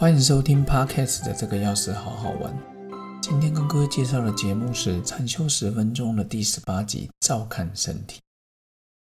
[0.00, 3.20] 欢迎收听 Podcast 的这个钥匙好好玩。
[3.20, 8.18] 今天跟各位介绍的节目是禅修十分钟的第十八集，照看身体。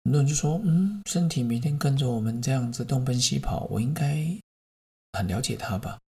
[0.03, 4.25] 很多人就说：“嗯，身体每天跟着我们这样子东奔西跑，我应该
[5.13, 5.99] 很了解它吧？”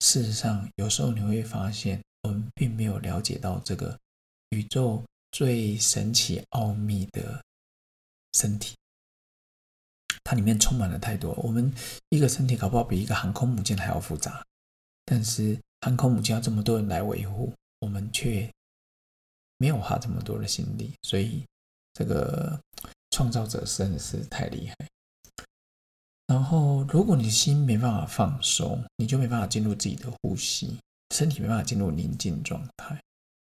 [0.00, 3.98] 事实上，有时候你会发现，我们并没有了解到这个
[4.48, 7.38] 宇宙最神奇奥秘的
[8.32, 8.74] 身体。
[10.24, 11.72] 它里面充满了太多，我们
[12.08, 14.44] 一个身体搞不好比一个航空母舰还要复杂，
[15.04, 18.48] 但是航空母舰要这么多人来维护，我们却
[19.58, 21.44] 没有花这么多的心力，所以
[21.94, 22.58] 这个
[23.10, 24.76] 创造者真的是太厉害。
[26.28, 30.78] 然后，如果你的心没办法放松，你就没办法进入自己的呼吸，
[31.14, 32.98] 身体没办法进入宁静状态。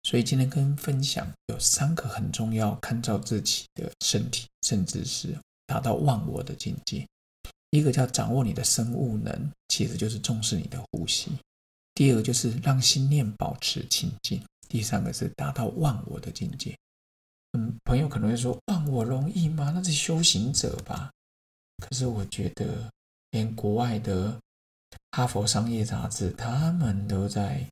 [0.02, 5.36] 所以今天跟分享有三个很重要，看照自己的身体，甚至是。
[5.66, 7.06] 达到忘我的境界，
[7.70, 11.30] 一个叫掌握你的生物能，其实就是重视你的呼吸；
[11.94, 16.76] 第二个就是让心念保持清净；第三个是达到忘我的境界。
[17.52, 19.72] 嗯，朋友可能会说忘我容易吗？
[19.74, 21.10] 那是修行者吧。
[21.78, 22.90] 可是我觉得，
[23.30, 24.38] 连国外的
[25.10, 27.66] 哈佛商业杂志，他们都在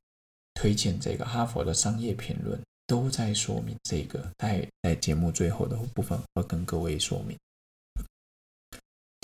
[0.55, 4.27] 推荐这个哈佛的商业评论，都在说明这个。
[4.37, 7.37] 在在节目最后的部分，会跟各位说明。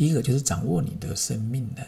[0.01, 1.87] 第一个就是掌握你的生命能，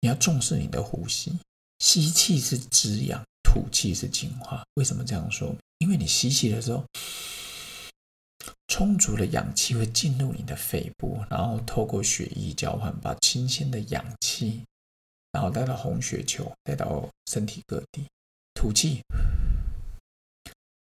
[0.00, 1.36] 你要重视你的呼吸，
[1.80, 4.62] 吸气是滋养，吐气是净化。
[4.74, 5.52] 为什么这样说？
[5.78, 6.84] 因为你吸气的时候，
[8.68, 14.62] 充足的氧气会进入你的肺部，然后透过血液交换，把新鲜的氧气，
[15.32, 18.06] 然后带到红血球，带到身体各地。
[18.54, 19.00] 吐气。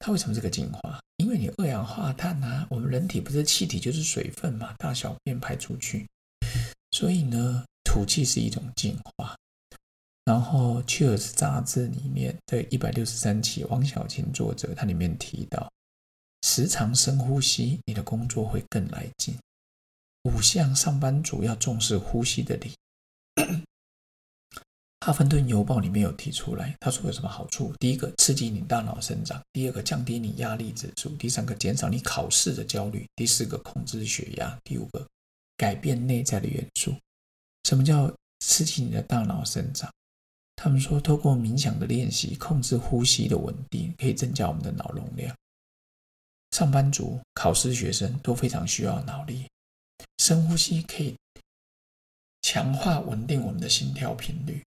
[0.05, 0.99] 它为什么是个净化？
[1.17, 6.07] 因为你二氧化碳啊，我们人体不是气体就是水分嘛，大小便排出去，
[6.91, 9.35] 所以呢，吐气是一种净化。
[10.25, 15.67] 然后《Cheers》杂志里面的一百六十三期，王小琴作者，他里面提到，
[16.43, 19.35] 时常深呼吸，你的工作会更来劲。
[20.25, 22.71] 五项上班族要重视呼吸的力。
[25.05, 27.71] 《哈芬顿邮报》里面有提出来，他说有什么好处？
[27.79, 35.07] 第一个，刺激你大脑生长；第二个，降低你压力指数；第三个，减少你考试的焦虑；第四个，控制血压；第五个，
[35.57, 36.95] 改变内在的元素。
[37.65, 39.93] 什么叫刺激你的大脑生长？
[40.55, 45.35] 他们说，透过冥想的练习，控制呼吸的稳定，可以增加我们的脑容量。
[46.49, 49.47] 上班族、考试学生都非常需要脑力，
[50.17, 51.15] 深呼吸可以
[52.41, 54.63] 强化、稳定我们的心跳频率。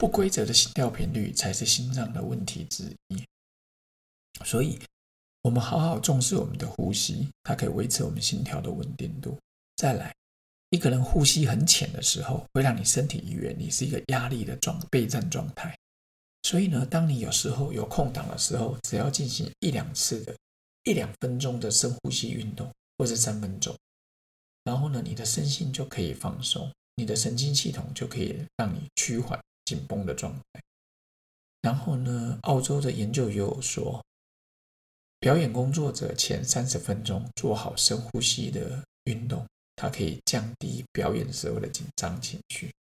[0.00, 3.22] 不规则的心跳频率才是心脏的问题之一，
[4.46, 4.78] 所以，
[5.42, 9.36] 我们好好重视我们的呼吸，它可以维持我们心跳的稳定度。
[9.76, 10.10] 再来，
[10.70, 15.76] 一个人呼吸很浅的时候，会让你身体以为你是一个压力的状备战状态。
[16.44, 20.34] 所以呢，当你有时候有空档的时候，只要进行一两次的
[20.84, 23.76] 一两分钟的深呼吸运动，或者三分钟，
[24.64, 29.38] 然后呢，你的身心就可以放松，你的神经系统就可以让你趋缓。
[29.70, 30.60] 紧绷的状态。
[31.62, 34.04] 然后呢，澳洲的研究也有说，
[35.20, 42.72] 表演工作者前三十分钟做好深呼吸的运动，它可以降低表演时候的紧张情绪。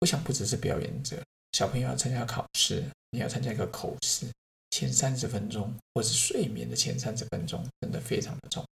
[0.00, 4.26] 我想不只是表演者，小朋友要参加考试，你要参加一个口试，
[4.70, 8.64] 前三十分钟或是睡眠的前三十分钟，真的非常的重。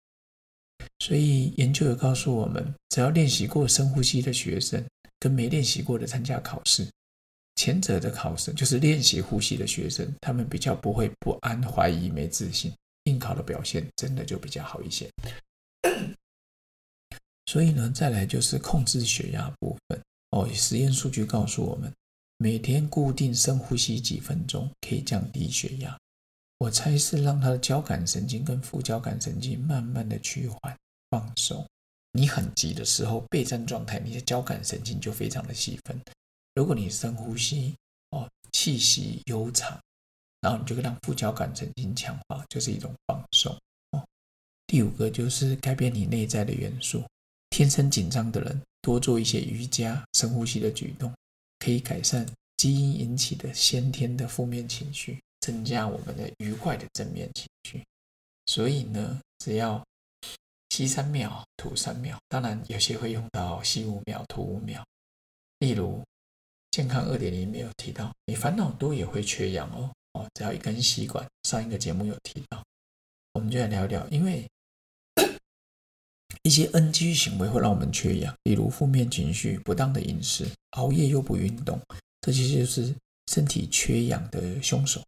[0.98, 4.84] 所以研究也告诉我们，只要练习过深呼吸的学生，
[5.20, 6.88] 跟没练习过的参加考试。
[7.54, 12.72] 前者的考生就是练习呼吸的学生，他们比较不会不安、怀疑、没自信，
[13.04, 15.08] 应考的表现真的就比较好一些。
[17.46, 20.48] 所以呢，再来就是控制血压部分哦。
[20.54, 21.92] 实验数据告诉我们，
[22.38, 25.96] 每天固定深呼吸几分钟可以降低血压。
[26.58, 30.76] 我猜是让他的交感神经跟副交感神经慢慢的趋缓
[31.10, 31.66] 放松。
[32.12, 36.00] 你很急的时候，备战状态，你的交感神经就非常的兴奋。
[36.54, 37.74] 如果你深呼吸
[38.10, 39.80] 哦，气息悠长，
[40.42, 43.56] 然后你就会让副交感神经强化，就是一种放松
[43.92, 44.06] 哦。
[44.66, 47.02] 第五个就是改变你内在的元素，
[47.48, 51.10] 天生紧张的人多做一些瑜伽、深呼吸的举动，
[51.58, 52.26] 可以改善
[52.58, 57.82] 基因引起的先天的负面情绪，增加我们的愉快的正面情绪。
[58.44, 59.82] 所以呢，只要
[60.68, 64.84] 吸三秒，吐三秒，当然有些会用到吸五秒，吐五秒，
[65.60, 66.04] 例如。
[66.72, 69.90] 健康二点零没有提到，你烦恼多也会缺氧哦。
[70.14, 72.64] 哦，只要一根吸管，上一个节目有提到，
[73.34, 74.06] 我们就来聊聊。
[74.08, 74.48] 因为
[76.42, 81.78] 一些 NG 行为会让我们缺氧，例如负面情绪、不当的饮食、熬夜又不运动，
[82.22, 82.94] 这些就是
[83.30, 85.02] 身体缺氧的凶手。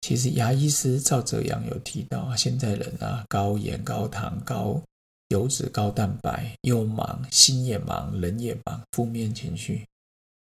[0.00, 4.82] 其实牙医师赵哲阳有提到啊，现在人啊，高盐、高糖、高
[5.28, 9.84] 油脂、高蛋白，又忙，心也忙，人也忙，负面情绪，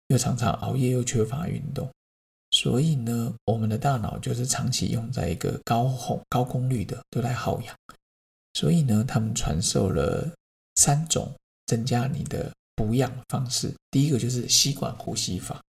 [0.07, 1.89] 又常常熬夜，又缺乏运动，
[2.51, 7.75] 所以呢，我们的大脑就是长期用在一个高红高功率的都来耗氧，
[8.53, 10.31] 所以呢，他们传授了
[10.75, 11.33] 三种
[11.65, 15.61] 增加你的补氧方式，第一个就是吸管呼吸法，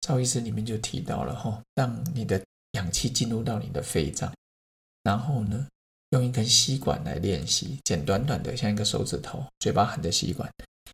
[0.00, 2.40] 赵医师里面就提到了哈，让你的
[2.72, 4.32] 氧气进入到你的肺脏，
[5.02, 5.66] 然后呢，
[6.10, 10.48] 用一根吸管来练习，剪短短的，像一个手指头，嘴巴含着吸管。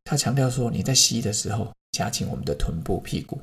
[0.05, 3.41] 他强调说，你在吸的时候，夹紧我们的臀部、屁股，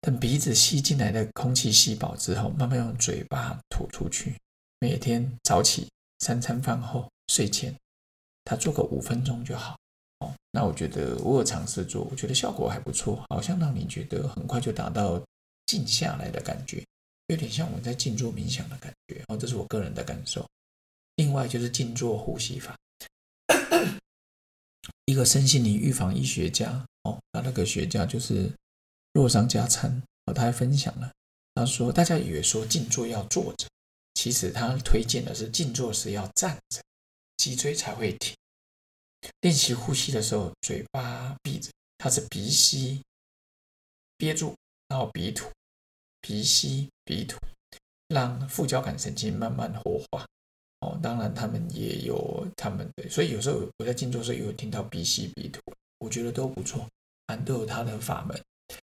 [0.00, 4.34] 等鼻子吸进来的空气吸饱之后，慢慢用嘴巴吐出去。
[4.80, 5.88] 每天早起、
[6.18, 7.74] 三餐饭后、睡前，
[8.44, 9.76] 他做个五分钟就好。
[10.18, 15.22] 哦，那我觉得我有尝试做，我觉得效果还不错，好像让你觉得很快就达到。
[15.66, 16.84] 静下来的感觉，
[17.28, 20.46] 有点像我们在静坐冥想的感觉哦，这是我个人的感受。
[21.16, 22.76] 另外就是静坐呼吸法，
[25.06, 28.52] 一个身心灵预防医学家哦，他那个学家就是
[29.12, 31.12] 洛桑加参哦，他还分享了，
[31.54, 33.68] 他说大家以为说静坐要坐着，
[34.14, 36.80] 其实他推荐的是静坐时要站着，
[37.36, 38.34] 脊椎才会挺。
[39.40, 43.02] 练习呼吸的时候，嘴巴闭着，它是鼻吸
[44.16, 44.54] 憋住。
[44.86, 45.50] 然后鼻吐，
[46.20, 47.38] 鼻吸鼻吐，
[48.08, 50.26] 让副交感神经慢慢活化。
[50.84, 55.60] 哦，当然他们也有他们的，所以有时候我在静坐时有听到鼻吸鼻吐，
[55.98, 56.86] 我觉得都不错，
[57.26, 58.38] 反正都有他的法门。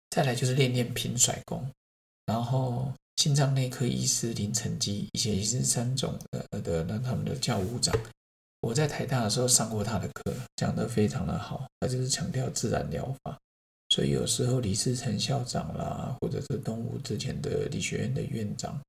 [0.10, 1.64] 再来就是练练平甩功，
[2.26, 7.94] 然后心脏内科医师林成基以前也是三种的的那他们的教务长，
[8.62, 13.38] 我在台大的时候上过他的课，讲得非常的好，他就是强调自然疗法。
[13.90, 18.82] 所以有时候李世成校长啦，或者是东吴之前的理学院的院长，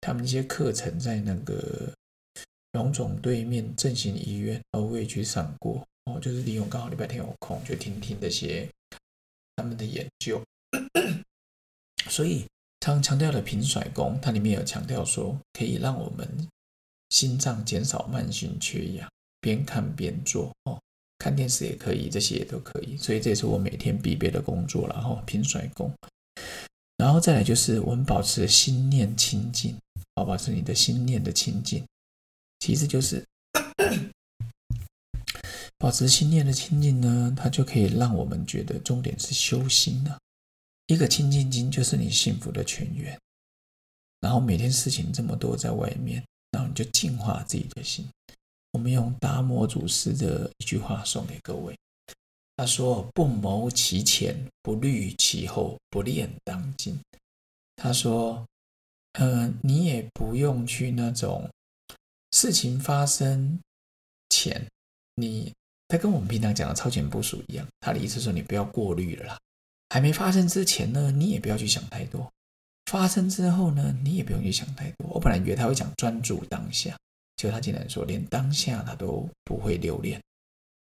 [0.00, 1.90] 他们一些课程在那个
[2.74, 8.68] 荣总对面正兴医院，我也去上过哦，就是利用刚好礼拜天有空，就听听这些
[9.54, 10.42] 他们的研究。
[12.10, 12.44] 所以
[12.80, 16.28] 常强调的平甩功，它里面有强调说，可以让我们
[17.10, 19.08] 心脏减少慢性缺氧，
[19.40, 20.76] 边看边做哦。
[21.18, 25.22] 看电视也可以，这些也都可以，所以这是我每天必备的工作了哈。
[25.24, 25.90] 平甩功，
[26.96, 29.78] 然后再来就是我们保持心念清净，
[30.16, 31.84] 哦，保持你的心念的清净，
[32.64, 33.22] 其实就是
[35.76, 40.18] 保持心念的清净呢，它就可以让我们觉得重点是修心了。
[40.86, 43.20] 一个清净心就是你幸福的泉源，
[44.20, 48.08] 然后每天事情这么多在外面，然后你就净化自己的心。
[48.72, 51.76] 我们用达摩祖师的一句话送给各位，
[52.56, 56.98] 他说：“不谋其前，不虑其后，不恋当今。”
[57.76, 58.42] 他说
[59.20, 61.46] ：“嗯，你也不用去那种
[62.34, 63.60] 事情发生
[64.28, 64.66] 前，
[65.14, 65.54] 你
[65.86, 67.64] 他跟我们平常讲的超前部署一样。
[67.78, 69.38] 他的意思说，你不要过滤了啦。
[69.90, 72.28] 还没发生之前呢，你也不要去想太多；
[72.90, 75.08] 发生之后呢，你也不用去想太多。
[75.10, 76.98] 我本来以为他会讲专注当下。”
[77.38, 80.20] 结果他竟然说，连当下他都不会留恋，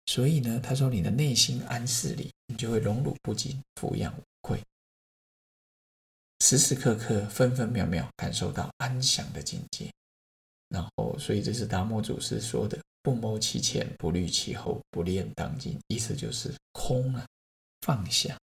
[0.05, 4.61] 所以呢，他说你的内心安适里，你就会荣辱不惊，俯仰无愧，
[6.39, 9.91] 时时刻刻、分分秒秒感受到安详的境界。
[10.73, 17.23] 然后，所以这是达摩祖师说的：“不谋其前，不虑其后，不恋当今。”意思就是空了，
[17.81, 18.35] 放下。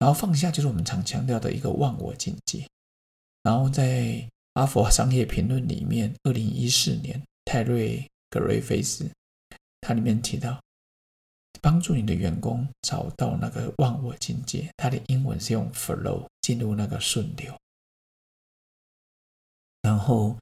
[0.00, 2.66] 然后放下就是我们常强调的一个忘我境界。
[3.44, 3.84] 然后在
[4.54, 9.08] 《哈佛商业评论》里面，二零一四年，泰瑞·格瑞菲斯，
[9.80, 10.60] 他里面提到，
[11.62, 14.68] 帮助你的员工找到那个忘我境界。
[14.76, 17.56] 他的英文是用 “flow” 进入那个顺流。
[19.82, 20.36] 然后，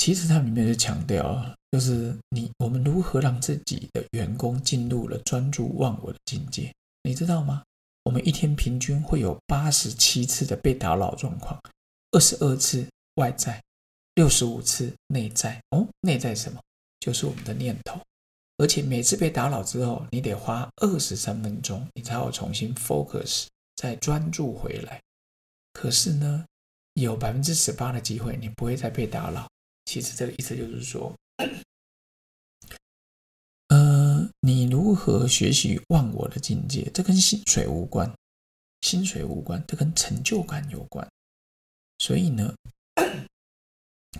[0.00, 6.72] 其实它里面就强调，就是你我们如何让自己的员工进入了专注忘我的境界？
[7.02, 7.62] 你知道吗？
[8.04, 11.60] 我们一天平均会有八十七次的被打扰状况，
[12.12, 12.86] 二十二次。
[13.16, 13.62] 外在
[14.14, 16.58] 六十五次，内在哦，内在什么？
[17.00, 18.00] 就是我们的念头。
[18.56, 25.02] 而且每次被打扰之后，你得花二十三分钟，你才要重新 focus，再专注回来。
[25.74, 26.46] 可是呢，
[26.94, 29.46] 有百分之十八的机会，你不会再被打扰。
[29.84, 31.14] 其实这个意思就是说，
[33.68, 36.90] 呃，你如何学习忘我的境界？
[36.94, 38.12] 这跟薪水无关，
[38.82, 41.06] 薪水无关，这跟成就感有关。
[41.98, 42.54] 所以呢？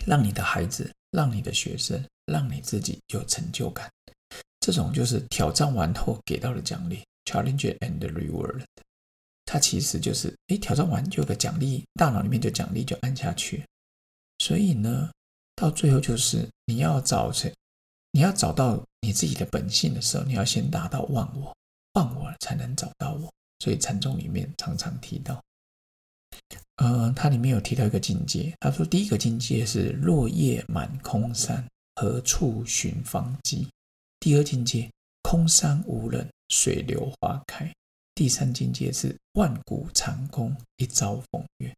[0.07, 3.91] 让你的孩子，让你的学生，让你自己有成就感。
[4.61, 8.63] 这种就是挑战完后给到的奖励，challenge and reward。
[9.45, 13.65] 它其实就是，哎，挑战完就有个奖励，大脑里面就奖励就按下去。
[14.39, 15.11] 所以呢，
[15.61, 17.53] 到最后就是你要找成，
[18.13, 21.55] 你要找到你自己的本性的时候，你要先达到忘我，
[21.93, 23.31] 忘我才能找到我。
[23.59, 25.39] 所以禅宗里面常常提到，
[26.77, 31.63] 呃，它里面有提到一个境界，他说第一个境界是落叶满空山，
[31.97, 33.69] 何处寻芳迹？
[34.19, 34.91] 第二境界
[35.21, 37.71] 空山无人，水流花开。
[38.15, 41.75] 第三境界是万古长空，一朝风月。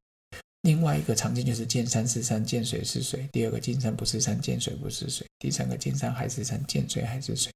[0.63, 3.29] 另外一个常见就是见山是山，见水是水。
[3.33, 5.27] 第二个见山不是山，见水不是水。
[5.39, 7.53] 第三个见山还是山，见水还是水。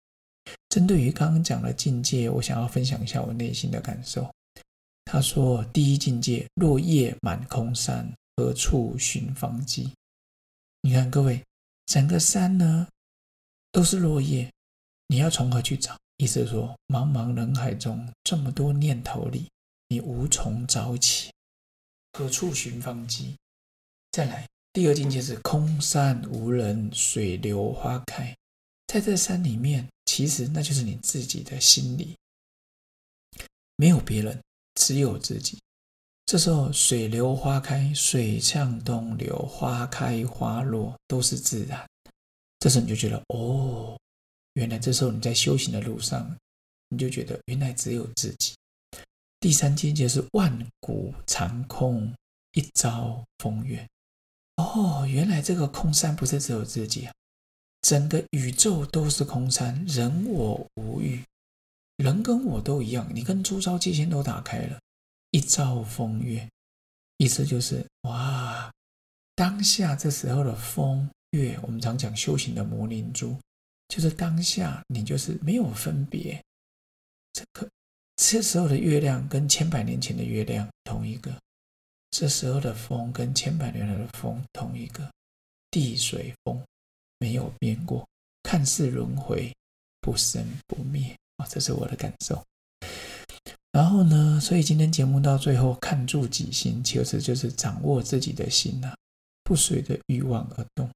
[0.68, 4.28] 针对于刚刚讲的境界，我想要分享一下我内心的感受。
[5.04, 9.92] 他说：第一境界，落叶满空山，何处寻芳迹？
[10.82, 11.40] 你看各位，
[11.86, 12.88] 整个山呢
[13.70, 14.50] 都是落叶，
[15.06, 15.96] 你要从何去找？
[16.16, 19.48] 意思是说，茫茫人海中这么多念头里，
[19.88, 21.30] 你无从找起。
[22.16, 23.36] 何处寻芳迹？
[24.10, 28.34] 再来，第二境界是空山无人，水流花开。
[28.86, 32.16] 在这山里面，其实那就是你自己的心里，
[33.76, 34.40] 没有别人，
[34.76, 35.58] 只有自己。
[36.24, 41.86] 这时候，水流花开，水向东流，花开花落都是自然。
[42.60, 43.94] 这时候你就觉得，哦，
[44.54, 46.34] 原来这时候你在修行的路上，
[46.88, 48.54] 你就觉得原来只有自己。
[49.38, 52.12] 第三境界是万古长空，
[52.52, 53.86] 一朝风月。
[54.56, 57.12] 哦，原来这个空山不是只有自己啊，
[57.82, 61.22] 整个宇宙都是空山，人我无欲，
[61.98, 64.78] 人跟我都一样，你跟周遭界限都打开了。
[65.32, 66.48] 一朝风月，
[67.18, 68.72] 意思就是哇，
[69.34, 73.38] 当下这时候的风月，我们常讲修行的魔灵珠，
[73.88, 76.42] 就是当下你就是没有分别，
[77.34, 77.68] 这个。
[78.16, 81.30] 这时候的月亮跟千百年前的月亮同一个，
[82.10, 85.08] 这时候的风跟千百年来的风同一个，
[85.70, 86.60] 地水风
[87.18, 88.08] 没有变过，
[88.42, 89.54] 看似轮回，
[90.00, 92.42] 不生不灭啊，这是我的感受。
[93.70, 98.94] 然后呢，所以今天节目到最后，看住己心，其实就是掌握自己的心呐，
[99.44, 100.88] 不随着欲望而动。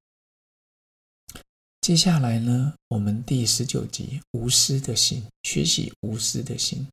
[1.82, 6.86] 接下来呢，我们第十九集无私的心，学习无私的心。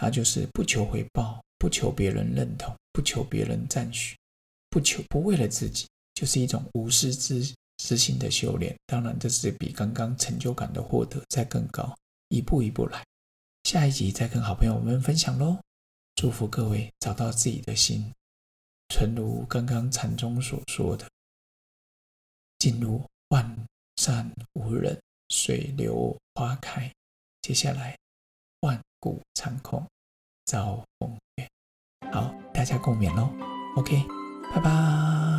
[0.00, 4.16] 他就是不求回报，不求别人认同，不求别人赞许，
[4.70, 8.72] 不求不为了自己，就是一种无私之之心的修炼。
[8.86, 13.04] 当然，这是比刚刚成就感的获得再更高，一步一步来。
[13.64, 15.58] 下一集再跟好朋友们分享喽。
[16.14, 18.14] 祝福各位找到自己的心，
[18.90, 21.10] 诚如刚刚禅宗所说的，
[22.60, 24.96] 进入万山无人，
[25.30, 26.88] 水流花开。
[27.42, 27.98] 接下来。
[28.60, 29.86] 万故长空，
[30.46, 31.48] 照风月。
[32.12, 33.30] 好，大家共勉喽。
[33.76, 34.04] OK，
[34.52, 35.37] 拜拜。